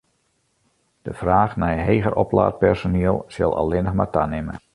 De 1.01 1.13
fraach 1.19 1.53
nei 1.61 1.77
heger 1.85 2.15
oplaat 2.21 2.59
personiel 2.63 3.17
sil 3.33 3.53
allinnich 3.61 3.93
mar 3.99 4.09
tanimme. 4.13 4.53